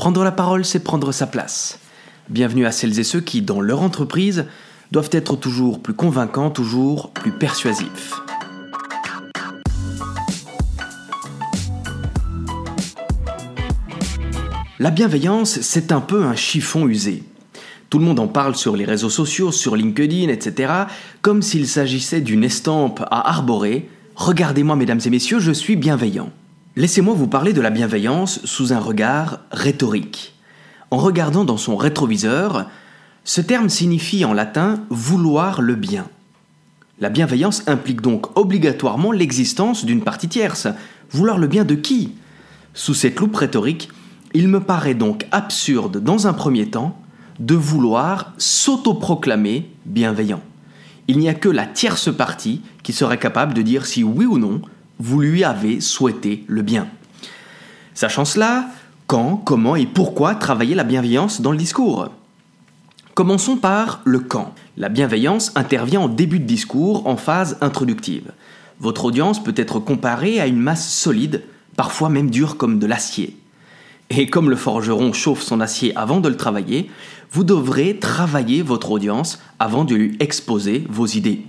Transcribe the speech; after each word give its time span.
Prendre 0.00 0.24
la 0.24 0.32
parole, 0.32 0.64
c'est 0.64 0.82
prendre 0.82 1.12
sa 1.12 1.26
place. 1.26 1.78
Bienvenue 2.30 2.64
à 2.64 2.72
celles 2.72 2.98
et 2.98 3.04
ceux 3.04 3.20
qui, 3.20 3.42
dans 3.42 3.60
leur 3.60 3.82
entreprise, 3.82 4.46
doivent 4.92 5.10
être 5.12 5.36
toujours 5.36 5.82
plus 5.82 5.92
convaincants, 5.92 6.48
toujours 6.48 7.10
plus 7.10 7.32
persuasifs. 7.32 8.14
La 14.78 14.90
bienveillance, 14.90 15.60
c'est 15.60 15.92
un 15.92 16.00
peu 16.00 16.24
un 16.24 16.34
chiffon 16.34 16.88
usé. 16.88 17.22
Tout 17.90 17.98
le 17.98 18.06
monde 18.06 18.20
en 18.20 18.28
parle 18.28 18.56
sur 18.56 18.78
les 18.78 18.86
réseaux 18.86 19.10
sociaux, 19.10 19.52
sur 19.52 19.76
LinkedIn, 19.76 20.30
etc., 20.30 20.72
comme 21.20 21.42
s'il 21.42 21.68
s'agissait 21.68 22.22
d'une 22.22 22.44
estampe 22.44 23.02
à 23.10 23.28
arborer. 23.28 23.90
Regardez-moi, 24.14 24.76
mesdames 24.76 25.00
et 25.04 25.10
messieurs, 25.10 25.40
je 25.40 25.52
suis 25.52 25.76
bienveillant. 25.76 26.30
Laissez-moi 26.76 27.14
vous 27.14 27.26
parler 27.26 27.52
de 27.52 27.60
la 27.60 27.70
bienveillance 27.70 28.44
sous 28.44 28.72
un 28.72 28.78
regard 28.78 29.40
rhétorique. 29.50 30.36
En 30.92 30.98
regardant 30.98 31.44
dans 31.44 31.56
son 31.56 31.76
rétroviseur, 31.76 32.66
ce 33.24 33.40
terme 33.40 33.68
signifie 33.68 34.24
en 34.24 34.32
latin 34.32 34.84
vouloir 34.88 35.62
le 35.62 35.74
bien. 35.74 36.06
La 37.00 37.08
bienveillance 37.08 37.64
implique 37.66 38.02
donc 38.02 38.38
obligatoirement 38.38 39.10
l'existence 39.10 39.84
d'une 39.84 40.04
partie 40.04 40.28
tierce. 40.28 40.68
Vouloir 41.10 41.38
le 41.38 41.48
bien 41.48 41.64
de 41.64 41.74
qui? 41.74 42.12
Sous 42.72 42.94
cette 42.94 43.18
loupe 43.18 43.34
rhétorique, 43.34 43.88
il 44.32 44.46
me 44.46 44.60
paraît 44.60 44.94
donc 44.94 45.26
absurde, 45.32 45.98
dans 45.98 46.28
un 46.28 46.32
premier 46.32 46.70
temps, 46.70 46.96
de 47.40 47.56
vouloir 47.56 48.32
s'autoproclamer 48.38 49.68
bienveillant. 49.86 50.42
Il 51.08 51.18
n'y 51.18 51.28
a 51.28 51.34
que 51.34 51.48
la 51.48 51.66
tierce 51.66 52.14
partie 52.14 52.62
qui 52.84 52.92
serait 52.92 53.18
capable 53.18 53.54
de 53.54 53.62
dire 53.62 53.86
si 53.86 54.04
oui 54.04 54.24
ou 54.24 54.38
non 54.38 54.62
vous 55.00 55.20
lui 55.20 55.44
avez 55.44 55.80
souhaité 55.80 56.44
le 56.46 56.60
bien. 56.60 56.86
Sachant 57.94 58.26
cela, 58.26 58.66
quand, 59.06 59.36
comment 59.36 59.74
et 59.74 59.86
pourquoi 59.86 60.34
travailler 60.34 60.74
la 60.74 60.84
bienveillance 60.84 61.40
dans 61.40 61.52
le 61.52 61.58
discours? 61.58 62.10
Commençons 63.14 63.56
par 63.56 64.02
le 64.04 64.20
quand. 64.20 64.54
La 64.76 64.90
bienveillance 64.90 65.52
intervient 65.56 66.02
en 66.02 66.08
début 66.08 66.38
de 66.38 66.44
discours, 66.44 67.06
en 67.06 67.16
phase 67.16 67.56
introductive. 67.62 68.30
Votre 68.78 69.06
audience 69.06 69.42
peut 69.42 69.54
être 69.56 69.80
comparée 69.80 70.38
à 70.38 70.46
une 70.46 70.60
masse 70.60 70.88
solide, 70.92 71.42
parfois 71.76 72.10
même 72.10 72.30
dure 72.30 72.58
comme 72.58 72.78
de 72.78 72.86
l'acier. 72.86 73.36
Et 74.10 74.28
comme 74.28 74.50
le 74.50 74.56
forgeron 74.56 75.12
chauffe 75.12 75.42
son 75.42 75.60
acier 75.60 75.96
avant 75.96 76.20
de 76.20 76.28
le 76.28 76.36
travailler, 76.36 76.90
vous 77.32 77.44
devrez 77.44 77.98
travailler 77.98 78.62
votre 78.62 78.90
audience 78.90 79.40
avant 79.58 79.84
de 79.84 79.94
lui 79.94 80.16
exposer 80.20 80.84
vos 80.90 81.06
idées. 81.06 81.46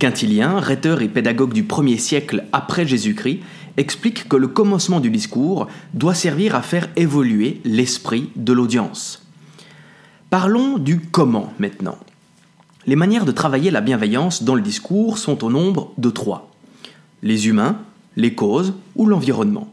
Quintilien, 0.00 0.60
rhéteur 0.60 1.02
et 1.02 1.08
pédagogue 1.08 1.52
du 1.52 1.62
1er 1.62 1.98
siècle 1.98 2.44
après 2.54 2.86
Jésus-Christ, 2.86 3.40
explique 3.76 4.30
que 4.30 4.36
le 4.36 4.48
commencement 4.48 4.98
du 4.98 5.10
discours 5.10 5.66
doit 5.92 6.14
servir 6.14 6.54
à 6.54 6.62
faire 6.62 6.88
évoluer 6.96 7.60
l'esprit 7.66 8.30
de 8.34 8.54
l'audience. 8.54 9.26
Parlons 10.30 10.78
du 10.78 11.00
comment 11.00 11.52
maintenant. 11.58 11.98
Les 12.86 12.96
manières 12.96 13.26
de 13.26 13.30
travailler 13.30 13.70
la 13.70 13.82
bienveillance 13.82 14.42
dans 14.42 14.54
le 14.54 14.62
discours 14.62 15.18
sont 15.18 15.44
au 15.44 15.50
nombre 15.50 15.92
de 15.98 16.08
trois. 16.08 16.50
Les 17.22 17.48
humains, 17.48 17.76
les 18.16 18.34
causes 18.34 18.72
ou 18.96 19.04
l'environnement. 19.04 19.70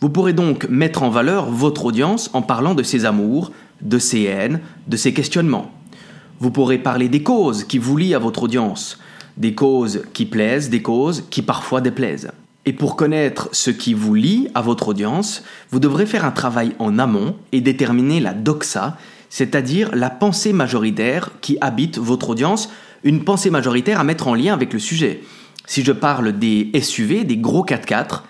Vous 0.00 0.10
pourrez 0.10 0.34
donc 0.34 0.68
mettre 0.68 1.02
en 1.02 1.08
valeur 1.08 1.46
votre 1.46 1.86
audience 1.86 2.28
en 2.34 2.42
parlant 2.42 2.74
de 2.74 2.82
ses 2.82 3.06
amours, 3.06 3.50
de 3.80 3.98
ses 3.98 4.24
haines, 4.24 4.60
de 4.88 4.98
ses 4.98 5.14
questionnements. 5.14 5.72
Vous 6.38 6.50
pourrez 6.50 6.76
parler 6.76 7.08
des 7.08 7.22
causes 7.22 7.64
qui 7.64 7.78
vous 7.78 7.96
lient 7.96 8.14
à 8.14 8.18
votre 8.18 8.42
audience, 8.42 8.98
des 9.36 9.54
causes 9.54 10.02
qui 10.12 10.26
plaisent, 10.26 10.70
des 10.70 10.82
causes 10.82 11.24
qui 11.30 11.42
parfois 11.42 11.80
déplaisent. 11.80 12.30
Et 12.66 12.72
pour 12.72 12.96
connaître 12.96 13.48
ce 13.52 13.70
qui 13.70 13.92
vous 13.92 14.14
lie 14.14 14.48
à 14.54 14.62
votre 14.62 14.88
audience, 14.88 15.42
vous 15.70 15.80
devrez 15.80 16.06
faire 16.06 16.24
un 16.24 16.30
travail 16.30 16.72
en 16.78 16.98
amont 16.98 17.36
et 17.52 17.60
déterminer 17.60 18.20
la 18.20 18.32
doxa, 18.32 18.96
c'est-à-dire 19.28 19.94
la 19.94 20.08
pensée 20.08 20.52
majoritaire 20.52 21.30
qui 21.40 21.58
habite 21.60 21.98
votre 21.98 22.30
audience, 22.30 22.70
une 23.02 23.24
pensée 23.24 23.50
majoritaire 23.50 24.00
à 24.00 24.04
mettre 24.04 24.28
en 24.28 24.34
lien 24.34 24.54
avec 24.54 24.72
le 24.72 24.78
sujet. 24.78 25.22
Si 25.66 25.84
je 25.84 25.92
parle 25.92 26.38
des 26.38 26.70
SUV, 26.80 27.24
des 27.24 27.36
gros 27.36 27.64
4x4, 27.64 28.22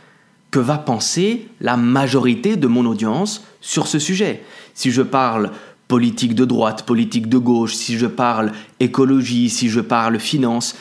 que 0.50 0.58
va 0.58 0.78
penser 0.78 1.48
la 1.60 1.76
majorité 1.76 2.56
de 2.56 2.66
mon 2.66 2.86
audience 2.86 3.44
sur 3.60 3.86
ce 3.86 3.98
sujet? 3.98 4.42
Si 4.74 4.90
je 4.90 5.02
parle 5.02 5.50
politique 5.88 6.34
de 6.34 6.44
droite, 6.44 6.84
politique 6.86 7.28
de 7.28 7.38
gauche, 7.38 7.74
si 7.74 7.98
je 7.98 8.06
parle 8.06 8.52
écologie, 8.80 9.50
si 9.50 9.68
je 9.68 9.80
parle 9.80 10.18
finance, 10.18 10.74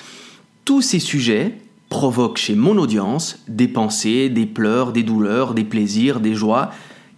tous 0.66 0.82
ces 0.82 1.00
sujets 1.00 1.58
provoquent 1.90 2.38
chez 2.38 2.56
mon 2.56 2.78
audience 2.78 3.40
des 3.48 3.68
pensées, 3.68 4.30
des 4.30 4.46
pleurs, 4.46 4.94
des 4.94 5.04
douleurs, 5.04 5.54
des 5.54 5.64
plaisirs, 5.64 6.20
des 6.20 6.34
joies. 6.34 6.72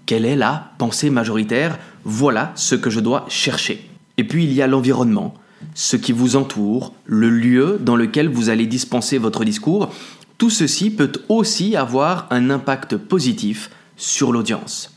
Quelle 0.06 0.26
est 0.26 0.36
la 0.36 0.72
pensée 0.78 1.10
majoritaire? 1.10 1.80
Voilà 2.04 2.52
ce 2.56 2.76
que 2.76 2.90
je 2.90 3.00
dois 3.00 3.26
chercher. 3.30 3.88
Et 4.18 4.24
puis 4.24 4.44
il 4.46 4.54
y 4.54 4.62
a 4.62 4.68
l'environnement, 4.68 5.36
ce 5.74 5.96
qui 5.96 6.12
vous 6.12 6.36
entoure, 6.36 6.94
le 7.06 7.30
lieu 7.30 7.78
dans 7.80 7.96
lequel 7.96 8.30
vous 8.30 8.50
allez 8.50 8.66
dispenser 8.66 9.18
votre 9.18 9.46
discours. 9.46 9.94
Tout 10.38 10.50
ceci 10.50 10.90
peut 10.90 11.12
aussi 11.30 11.76
avoir 11.76 12.28
un 12.32 12.50
impact 12.50 12.98
positif 12.98 13.70
sur 13.96 14.32
l'audience. 14.32 14.94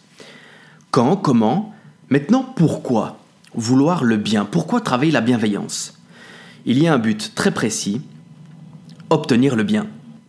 Quand, 0.91 1.17
comment, 1.17 1.75
maintenant 2.11 2.43
pourquoi 2.43 3.19
Vouloir 3.55 4.05
le 4.05 4.17
bien, 4.17 4.45
pourquoi 4.45 4.81
travailler 4.81 5.13
la 5.13 5.21
bienveillance? 5.21 5.95
Il 6.67 6.83
y 6.83 6.87
a 6.87 6.95
un 6.95 6.99
but 6.99 7.33
très 7.35 7.51
précis 7.51 8.03
obtenir 9.11 9.57
le 9.57 9.63
bien. 9.63 9.87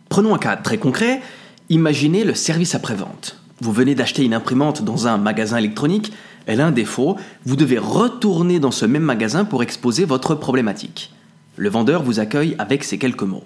Prenons 0.08 0.34
un 0.34 0.38
cas 0.38 0.56
très 0.56 0.78
concret, 0.78 1.20
imaginez 1.68 2.24
le 2.24 2.34
service 2.34 2.74
après-vente. 2.74 3.38
Vous 3.60 3.72
venez 3.72 3.94
d'acheter 3.94 4.24
une 4.24 4.34
imprimante 4.34 4.82
dans 4.82 5.06
un 5.06 5.18
magasin 5.18 5.58
électronique, 5.58 6.12
elle 6.46 6.60
a 6.60 6.66
un 6.66 6.72
défaut, 6.72 7.16
vous 7.44 7.56
devez 7.56 7.78
retourner 7.78 8.58
dans 8.58 8.70
ce 8.70 8.86
même 8.86 9.02
magasin 9.02 9.44
pour 9.44 9.62
exposer 9.62 10.04
votre 10.04 10.34
problématique. 10.34 11.12
Le 11.56 11.68
vendeur 11.68 12.02
vous 12.02 12.20
accueille 12.20 12.56
avec 12.58 12.84
ces 12.84 12.98
quelques 12.98 13.22
mots. 13.22 13.44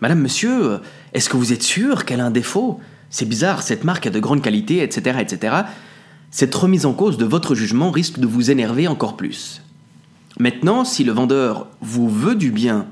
Madame, 0.00 0.20
monsieur, 0.20 0.80
est-ce 1.14 1.28
que 1.28 1.36
vous 1.36 1.52
êtes 1.52 1.62
sûr 1.62 2.04
qu'elle 2.04 2.20
a 2.20 2.26
un 2.26 2.30
défaut? 2.30 2.80
C'est 3.10 3.28
bizarre, 3.28 3.62
cette 3.62 3.84
marque 3.84 4.06
a 4.06 4.10
de 4.10 4.20
grande 4.20 4.42
qualité, 4.42 4.82
etc., 4.82 5.18
etc. 5.20 5.56
Cette 6.30 6.54
remise 6.54 6.86
en 6.86 6.92
cause 6.92 7.16
de 7.16 7.24
votre 7.24 7.54
jugement 7.54 7.90
risque 7.90 8.18
de 8.18 8.26
vous 8.26 8.50
énerver 8.50 8.86
encore 8.86 9.16
plus. 9.16 9.62
Maintenant, 10.38 10.84
si 10.84 11.04
le 11.04 11.12
vendeur 11.12 11.66
vous 11.80 12.08
veut 12.08 12.34
du 12.34 12.50
bien 12.50 12.86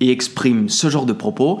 et 0.00 0.10
exprime 0.10 0.68
ce 0.68 0.88
genre 0.88 1.06
de 1.06 1.12
propos, 1.12 1.60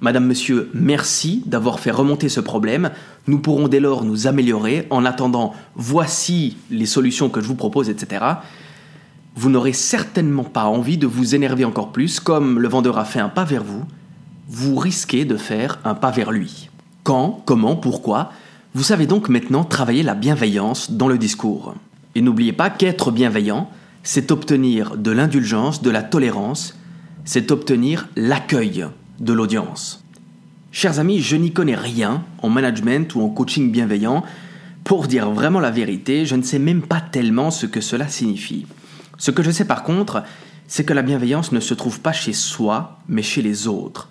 Madame, 0.00 0.26
Monsieur, 0.26 0.70
merci 0.74 1.42
d'avoir 1.46 1.80
fait 1.80 1.90
remonter 1.90 2.28
ce 2.28 2.38
problème. 2.38 2.90
Nous 3.26 3.40
pourrons 3.40 3.66
dès 3.66 3.80
lors 3.80 4.04
nous 4.04 4.28
améliorer. 4.28 4.86
En 4.90 5.04
attendant, 5.04 5.54
voici 5.74 6.56
les 6.70 6.86
solutions 6.86 7.28
que 7.28 7.40
je 7.40 7.48
vous 7.48 7.56
propose, 7.56 7.88
etc. 7.90 8.24
Vous 9.34 9.50
n'aurez 9.50 9.72
certainement 9.72 10.44
pas 10.44 10.66
envie 10.66 10.98
de 10.98 11.08
vous 11.08 11.34
énerver 11.34 11.64
encore 11.64 11.90
plus, 11.90 12.20
comme 12.20 12.60
le 12.60 12.68
vendeur 12.68 12.96
a 12.96 13.04
fait 13.04 13.18
un 13.18 13.28
pas 13.28 13.42
vers 13.42 13.64
vous. 13.64 13.82
Vous 14.48 14.76
risquez 14.76 15.24
de 15.24 15.36
faire 15.36 15.80
un 15.84 15.94
pas 15.94 16.12
vers 16.12 16.30
lui. 16.30 16.70
Quand, 17.02 17.42
comment, 17.44 17.74
pourquoi? 17.74 18.30
Vous 18.74 18.84
savez 18.84 19.06
donc 19.06 19.28
maintenant 19.28 19.64
travailler 19.64 20.04
la 20.04 20.14
bienveillance 20.14 20.92
dans 20.92 21.08
le 21.08 21.18
discours. 21.18 21.74
Et 22.14 22.22
n'oubliez 22.22 22.52
pas 22.52 22.70
qu'être 22.70 23.10
bienveillant, 23.10 23.68
c'est 24.04 24.30
obtenir 24.30 24.96
de 24.96 25.10
l'indulgence, 25.10 25.82
de 25.82 25.90
la 25.90 26.04
tolérance 26.04 26.77
c'est 27.28 27.50
obtenir 27.50 28.08
l'accueil 28.16 28.86
de 29.20 29.32
l'audience. 29.34 30.02
Chers 30.72 30.98
amis, 30.98 31.20
je 31.20 31.36
n'y 31.36 31.52
connais 31.52 31.74
rien 31.74 32.24
en 32.38 32.48
management 32.48 33.14
ou 33.14 33.20
en 33.20 33.28
coaching 33.28 33.70
bienveillant. 33.70 34.24
Pour 34.82 35.06
dire 35.06 35.30
vraiment 35.30 35.60
la 35.60 35.70
vérité, 35.70 36.24
je 36.24 36.36
ne 36.36 36.42
sais 36.42 36.58
même 36.58 36.80
pas 36.80 37.02
tellement 37.02 37.50
ce 37.50 37.66
que 37.66 37.82
cela 37.82 38.08
signifie. 38.08 38.64
Ce 39.18 39.30
que 39.30 39.42
je 39.42 39.50
sais 39.50 39.66
par 39.66 39.82
contre, 39.82 40.22
c'est 40.68 40.84
que 40.84 40.94
la 40.94 41.02
bienveillance 41.02 41.52
ne 41.52 41.60
se 41.60 41.74
trouve 41.74 42.00
pas 42.00 42.14
chez 42.14 42.32
soi, 42.32 42.98
mais 43.08 43.22
chez 43.22 43.42
les 43.42 43.68
autres. 43.68 44.08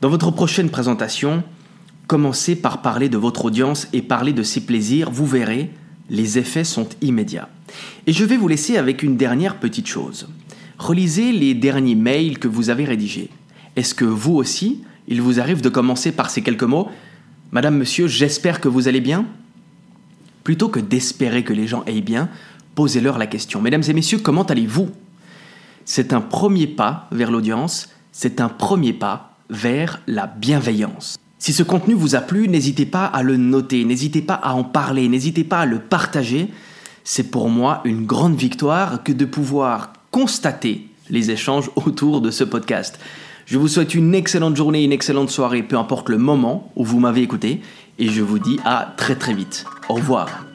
Dans 0.00 0.08
votre 0.08 0.30
prochaine 0.30 0.70
présentation, 0.70 1.42
commencez 2.06 2.56
par 2.56 2.80
parler 2.80 3.10
de 3.10 3.18
votre 3.18 3.44
audience 3.44 3.88
et 3.92 4.00
parler 4.00 4.32
de 4.32 4.42
ses 4.42 4.62
plaisirs, 4.62 5.10
vous 5.10 5.26
verrez, 5.26 5.70
les 6.08 6.38
effets 6.38 6.64
sont 6.64 6.88
immédiats. 7.02 7.50
Et 8.06 8.14
je 8.14 8.24
vais 8.24 8.38
vous 8.38 8.48
laisser 8.48 8.78
avec 8.78 9.02
une 9.02 9.18
dernière 9.18 9.56
petite 9.56 9.86
chose. 9.86 10.28
Relisez 10.78 11.32
les 11.32 11.54
derniers 11.54 11.96
mails 11.96 12.38
que 12.38 12.48
vous 12.48 12.70
avez 12.70 12.84
rédigés. 12.84 13.30
Est-ce 13.74 13.94
que 13.94 14.04
vous 14.04 14.34
aussi, 14.34 14.82
il 15.08 15.20
vous 15.20 15.40
arrive 15.40 15.60
de 15.60 15.68
commencer 15.68 16.12
par 16.12 16.30
ces 16.30 16.42
quelques 16.42 16.62
mots 16.62 16.88
Madame, 17.50 17.78
monsieur, 17.78 18.06
j'espère 18.06 18.60
que 18.60 18.68
vous 18.68 18.88
allez 18.88 19.00
bien? 19.00 19.24
Plutôt 20.44 20.68
que 20.68 20.80
d'espérer 20.80 21.42
que 21.42 21.52
les 21.52 21.66
gens 21.66 21.82
aillent 21.86 22.02
bien, 22.02 22.28
posez-leur 22.74 23.18
la 23.18 23.26
question. 23.26 23.60
Mesdames 23.60 23.82
et 23.88 23.92
messieurs, 23.92 24.18
comment 24.18 24.44
allez-vous? 24.44 24.88
C'est 25.84 26.12
un 26.12 26.20
premier 26.20 26.66
pas 26.66 27.08
vers 27.10 27.30
l'audience, 27.30 27.88
c'est 28.12 28.40
un 28.40 28.48
premier 28.48 28.92
pas 28.92 29.36
vers 29.50 30.00
la 30.06 30.26
bienveillance. 30.26 31.18
Si 31.38 31.52
ce 31.52 31.62
contenu 31.62 31.94
vous 31.94 32.14
a 32.14 32.20
plu, 32.20 32.48
n'hésitez 32.48 32.86
pas 32.86 33.06
à 33.06 33.22
le 33.22 33.36
noter, 33.36 33.84
n'hésitez 33.84 34.22
pas 34.22 34.34
à 34.34 34.52
en 34.52 34.64
parler, 34.64 35.08
n'hésitez 35.08 35.44
pas 35.44 35.60
à 35.60 35.66
le 35.66 35.78
partager. 35.78 36.50
C'est 37.04 37.30
pour 37.30 37.48
moi 37.48 37.80
une 37.84 38.04
grande 38.04 38.36
victoire 38.36 39.02
que 39.02 39.12
de 39.12 39.24
pouvoir 39.24 39.92
constater 40.18 40.88
les 41.10 41.30
échanges 41.30 41.70
autour 41.76 42.20
de 42.20 42.32
ce 42.32 42.42
podcast. 42.42 42.98
Je 43.46 43.56
vous 43.56 43.68
souhaite 43.68 43.94
une 43.94 44.16
excellente 44.16 44.56
journée, 44.56 44.82
une 44.82 44.90
excellente 44.90 45.30
soirée, 45.30 45.62
peu 45.62 45.78
importe 45.78 46.08
le 46.08 46.18
moment 46.18 46.72
où 46.74 46.84
vous 46.84 46.98
m'avez 46.98 47.22
écouté, 47.22 47.60
et 48.00 48.08
je 48.08 48.20
vous 48.20 48.40
dis 48.40 48.58
à 48.64 48.94
très 48.96 49.14
très 49.14 49.32
vite. 49.32 49.64
Au 49.88 49.94
revoir. 49.94 50.47